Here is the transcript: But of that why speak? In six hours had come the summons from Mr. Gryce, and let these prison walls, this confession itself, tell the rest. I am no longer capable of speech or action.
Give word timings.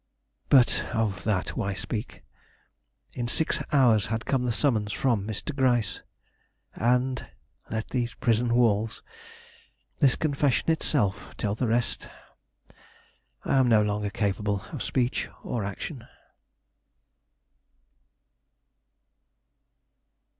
But 0.49 0.83
of 0.95 1.25
that 1.25 1.49
why 1.49 1.73
speak? 1.73 2.23
In 3.13 3.27
six 3.27 3.61
hours 3.71 4.07
had 4.07 4.25
come 4.25 4.45
the 4.45 4.51
summons 4.51 4.91
from 4.91 5.27
Mr. 5.27 5.55
Gryce, 5.55 6.01
and 6.73 7.27
let 7.69 7.89
these 7.89 8.15
prison 8.15 8.55
walls, 8.55 9.03
this 9.99 10.15
confession 10.15 10.71
itself, 10.71 11.35
tell 11.37 11.53
the 11.53 11.67
rest. 11.67 12.07
I 13.45 13.57
am 13.57 13.69
no 13.69 13.83
longer 13.83 14.09
capable 14.09 14.63
of 14.71 14.81
speech 14.81 15.29
or 15.43 15.63
action. 15.63 16.07